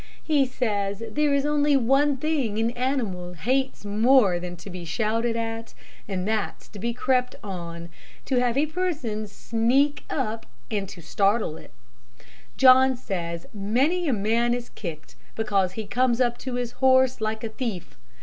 [0.23, 5.35] He says there is only one thing an animal hates more than to be shouted
[5.35, 5.75] at,
[6.07, 7.87] and that's to be crept on
[8.25, 11.71] to have a person sneak up to it and startle it.
[12.57, 17.43] John says many a man is kicked, because he comes up to his horse like
[17.43, 17.95] a thief.